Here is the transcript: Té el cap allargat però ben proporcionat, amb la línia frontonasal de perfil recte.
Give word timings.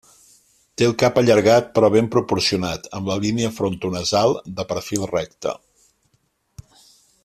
Té 0.79 0.85
el 0.91 0.95
cap 1.03 1.19
allargat 1.21 1.67
però 1.75 1.91
ben 1.97 2.09
proporcionat, 2.15 2.89
amb 3.01 3.13
la 3.13 3.19
línia 3.27 3.53
frontonasal 3.61 4.37
de 4.61 4.69
perfil 4.75 5.09
recte. 5.17 5.57